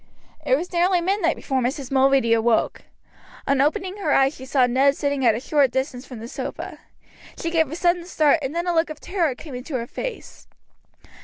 [0.43, 1.91] It was nearly midnight before Mrs.
[1.91, 2.85] Mulready awoke.
[3.47, 6.79] On opening her eyes she saw Ned sitting at a short distance from the sofa.
[7.39, 10.47] She gave a sudden start, and then a look of terror came into her face.